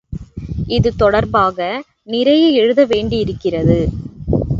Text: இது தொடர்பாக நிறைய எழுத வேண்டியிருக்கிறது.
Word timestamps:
இது 0.67 0.95
தொடர்பாக 0.95 1.57
நிறைய 2.07 2.47
எழுத 2.61 2.85
வேண்டியிருக்கிறது. 2.85 3.79